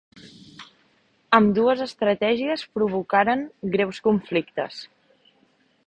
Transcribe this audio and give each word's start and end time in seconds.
Ambdues 1.39 1.83
estratègies 1.85 2.65
provocaren 2.79 3.45
greus 3.77 4.01
conflictes. 4.09 4.85